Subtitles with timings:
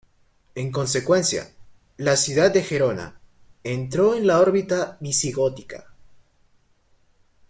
[0.55, 1.53] En consecuencia,
[1.97, 3.21] la ciudad de Gerona,
[3.63, 5.93] entró en la órbita visigótica.